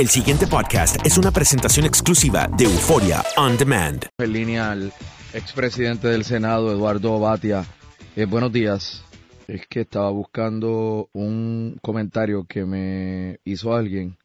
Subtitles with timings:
[0.00, 4.06] El siguiente podcast es una presentación exclusiva de Euforia On Demand.
[4.16, 4.94] En línea al
[5.34, 7.66] expresidente del Senado, Eduardo Batia.
[8.16, 9.04] Eh, buenos días.
[9.46, 14.16] Es que estaba buscando un comentario que me hizo alguien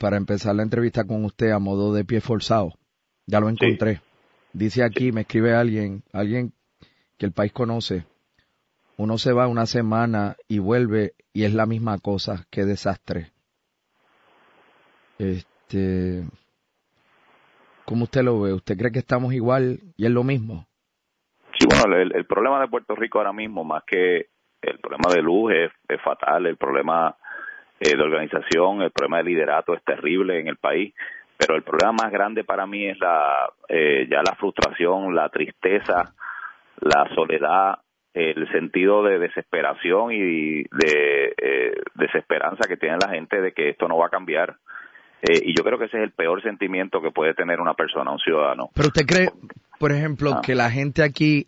[0.00, 2.72] para empezar la entrevista con usted a modo de pie forzado.
[3.24, 4.00] Ya lo encontré.
[4.52, 6.52] Dice aquí, me escribe alguien, alguien
[7.18, 8.04] que el país conoce.
[8.96, 12.48] Uno se va una semana y vuelve y es la misma cosa.
[12.50, 13.30] Qué desastre.
[15.18, 16.22] Este,
[17.84, 18.52] ¿cómo usted lo ve?
[18.52, 20.66] ¿Usted cree que estamos igual y es lo mismo?
[21.58, 24.26] Sí, bueno, el, el problema de Puerto Rico ahora mismo, más que
[24.62, 27.16] el problema de luz, es, es fatal, el problema
[27.80, 30.94] eh, de organización, el problema de liderato es terrible en el país,
[31.36, 36.12] pero el problema más grande para mí es la eh, ya la frustración, la tristeza,
[36.80, 37.78] la soledad,
[38.14, 43.86] el sentido de desesperación y de eh, desesperanza que tiene la gente de que esto
[43.86, 44.56] no va a cambiar.
[45.22, 48.12] Eh, y yo creo que ese es el peor sentimiento que puede tener una persona,
[48.12, 48.70] un ciudadano.
[48.74, 49.30] Pero usted cree,
[49.78, 50.40] por ejemplo, Ah.
[50.44, 51.46] que la gente aquí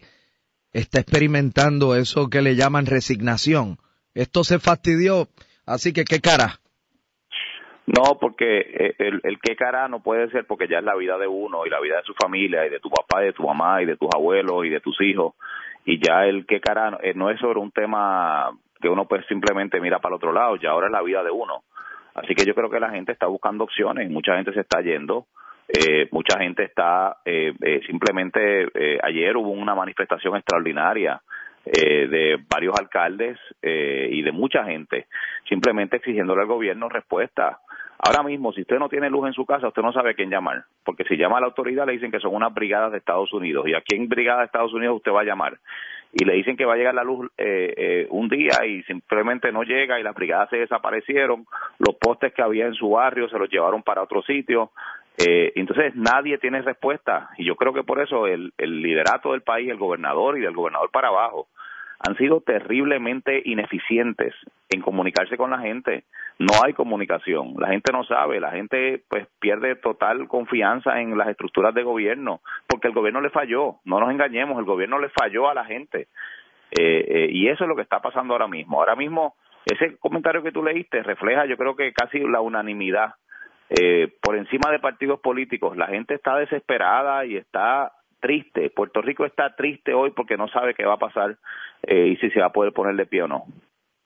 [0.73, 3.79] está experimentando eso que le llaman resignación.
[4.15, 5.29] Esto se fastidió,
[5.67, 6.59] así que qué cara.
[7.87, 11.19] No, porque eh, el, el qué cara no puede ser porque ya es la vida
[11.19, 13.43] de uno y la vida de su familia y de tu papá y de tu
[13.45, 15.35] mamá y de tus abuelos y de tus hijos
[15.85, 19.81] y ya el qué cara eh, no es sobre un tema que uno pues simplemente
[19.81, 21.65] mira para el otro lado, ya ahora es la vida de uno.
[22.15, 25.27] Así que yo creo que la gente está buscando opciones, mucha gente se está yendo,
[25.69, 31.21] eh, mucha gente está eh, eh, simplemente eh, ayer hubo una manifestación extraordinaria
[31.65, 35.07] eh, de varios alcaldes eh, y de mucha gente
[35.49, 37.59] simplemente exigiéndole al gobierno respuesta.
[38.03, 40.31] Ahora mismo, si usted no tiene luz en su casa, usted no sabe a quién
[40.31, 43.31] llamar, porque si llama a la autoridad le dicen que son unas brigadas de Estados
[43.33, 43.69] Unidos.
[43.69, 45.59] Y a quién brigada de Estados Unidos usted va a llamar
[46.13, 49.53] y le dicen que va a llegar la luz eh, eh, un día y simplemente
[49.53, 51.47] no llega y las brigadas se desaparecieron,
[51.79, 54.73] los postes que había en su barrio se los llevaron para otro sitio,
[55.19, 59.43] eh, entonces nadie tiene respuesta y yo creo que por eso el, el liderato del
[59.43, 61.49] país, el gobernador y del gobernador para abajo,
[62.01, 64.35] han sido terriblemente ineficientes
[64.71, 66.05] en comunicarse con la gente.
[66.39, 71.29] No hay comunicación, la gente no sabe, la gente pues pierde total confianza en las
[71.29, 75.51] estructuras de gobierno, porque el gobierno le falló, no nos engañemos, el gobierno le falló
[75.51, 76.09] a la gente.
[76.71, 78.79] Eh, eh, y eso es lo que está pasando ahora mismo.
[78.79, 79.35] Ahora mismo,
[79.67, 83.15] ese comentario que tú leíste refleja yo creo que casi la unanimidad
[83.69, 85.77] eh, por encima de partidos políticos.
[85.77, 88.71] La gente está desesperada y está triste.
[88.71, 91.39] Puerto Rico está triste hoy porque no sabe qué va a pasar
[91.83, 93.45] eh, y si se va a poder poner de pie o no.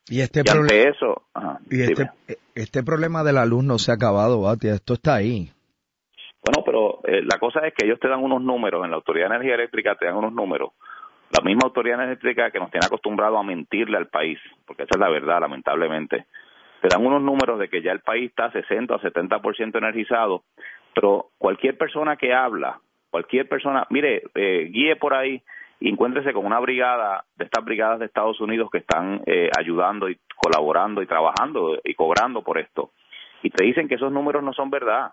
[0.09, 2.39] Y este, Y ante eso, ajá, y este, dime.
[2.55, 4.75] este problema de la luz no se ha acabado, Batia.
[4.75, 5.51] Esto está ahí.
[6.45, 9.29] Bueno, pero eh, la cosa es que ellos te dan unos números, en la Autoridad
[9.29, 10.73] de Energía Eléctrica te dan unos números.
[11.31, 15.01] La misma Autoridad Eléctrica que nos tiene acostumbrado a mentirle al país, porque esa es
[15.01, 16.27] la verdad, lamentablemente.
[16.83, 20.45] Te dan unos números de que ya el país está 60 o 70% energizado,
[20.95, 22.79] pero cualquier persona que habla,
[23.15, 25.41] cualquier persona, mire, eh, guíe por ahí
[25.79, 30.09] y encuéntrese con una brigada de estas brigadas de Estados Unidos que están eh, ayudando
[30.09, 32.91] y colaborando y trabajando y cobrando por esto.
[33.45, 35.13] Y te dicen que esos números no son verdad.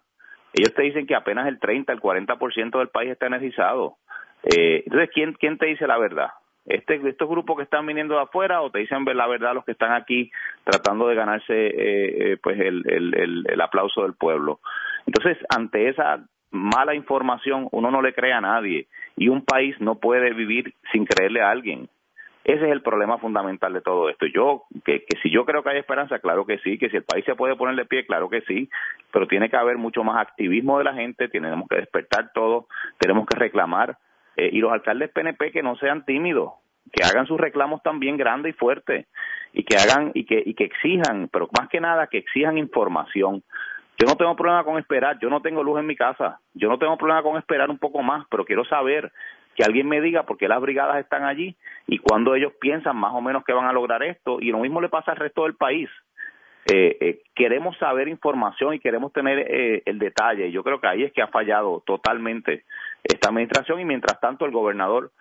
[0.52, 3.98] Ellos te dicen que apenas el 30, el 40% del país está energizado.
[4.46, 6.32] Eh, entonces, ¿quién, ¿quién te dice la verdad?
[6.66, 9.74] Este, ¿Estos grupos que están viniendo de afuera o te dicen la verdad los que
[9.74, 10.32] están aquí
[10.64, 14.60] tratando de ganarse eh, eh, pues el, el, el, el aplauso del pueblo?
[15.06, 19.96] Entonces, ante esa mala información, uno no le cree a nadie y un país no
[19.96, 21.90] puede vivir sin creerle a alguien.
[22.44, 24.26] Ese es el problema fundamental de todo esto.
[24.26, 27.04] Yo, que, que si yo creo que hay esperanza, claro que sí, que si el
[27.04, 28.68] país se puede poner de pie, claro que sí,
[29.12, 32.68] pero tiene que haber mucho más activismo de la gente, tenemos que despertar todo,
[32.98, 33.98] tenemos que reclamar,
[34.38, 36.54] eh, y los alcaldes PNP que no sean tímidos,
[36.92, 39.06] que hagan sus reclamos también grandes y fuertes,
[39.54, 43.44] y que hagan, y que, y que exijan, pero más que nada que exijan información.
[44.02, 46.80] Yo no tengo problema con esperar, yo no tengo luz en mi casa, yo no
[46.80, 49.12] tengo problema con esperar un poco más, pero quiero saber
[49.56, 51.56] que alguien me diga por qué las brigadas están allí
[51.86, 54.82] y cuando ellos piensan más o menos que van a lograr esto y lo mismo
[54.82, 55.88] le pasa al resto del país.
[56.66, 60.52] Eh, eh, queremos saber información y queremos tener eh, el detalle.
[60.52, 62.64] Yo creo que ahí es que ha fallado totalmente
[63.04, 65.12] esta administración y mientras tanto el gobernador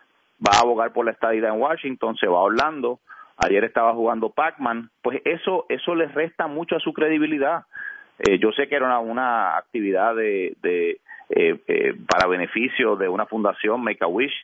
[0.43, 3.01] va a abogar por la estadía en Washington, se va a Orlando,
[3.37, 7.65] ayer estaba jugando Pac-Man, pues eso eso les resta mucho a su credibilidad.
[8.21, 11.01] Eh, yo sé que era una, actividad de, de
[11.31, 14.35] eh, eh, para beneficio de una fundación Make a Wish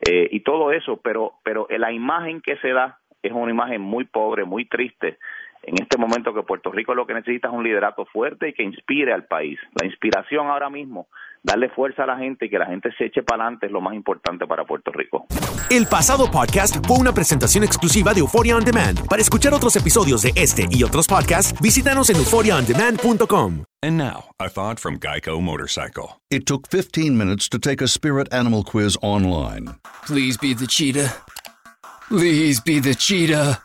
[0.00, 4.04] eh, y todo eso, pero pero la imagen que se da es una imagen muy
[4.04, 5.18] pobre, muy triste.
[5.62, 8.62] En este momento que Puerto Rico lo que necesita es un liderato fuerte y que
[8.62, 9.60] inspire al país.
[9.78, 11.08] La inspiración ahora mismo,
[11.42, 13.80] darle fuerza a la gente y que la gente se eche para adelante es lo
[13.80, 15.26] más importante para Puerto Rico.
[15.70, 19.06] El pasado podcast fue una presentación exclusiva de Euphoria On Demand.
[19.08, 23.64] Para escuchar otros episodios de este y otros podcasts, visítanos en euphoriaondemand.com.
[23.82, 26.20] And now, a thought from Geico Motorcycle.
[26.30, 29.76] It took 15 minutes to take a spirit animal quiz online
[30.06, 31.14] Please be the cheetah.
[32.08, 33.60] Please be the cheetah.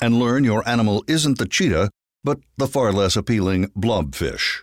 [0.00, 1.88] and learn your animal isn't the cheetah,
[2.24, 4.62] but the far less appealing blobfish.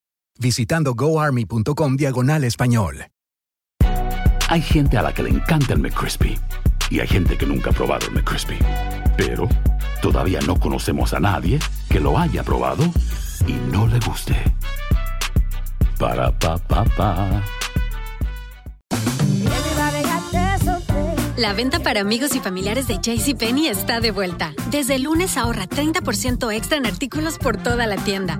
[0.41, 3.05] visitando goarmy.com diagonal español.
[4.49, 6.37] Hay gente a la que le encanta el McCrispy
[6.89, 8.57] y hay gente que nunca ha probado el McCrispy.
[9.15, 9.47] Pero
[10.01, 11.57] todavía no conocemos a nadie
[11.87, 12.83] que lo haya probado
[13.47, 14.35] y no le guste.
[15.97, 17.41] Para pa pa pa.
[21.37, 24.53] La venta para amigos y familiares de JCPenney está de vuelta.
[24.69, 28.39] Desde el lunes ahorra 30% extra en artículos por toda la tienda.